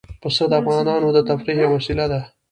پسه 0.21 0.43
د 0.51 0.53
افغانانو 0.61 1.07
د 1.11 1.17
تفریح 1.29 1.57
یوه 1.63 1.73
وسیله 1.75 2.05
ده. 2.11 2.21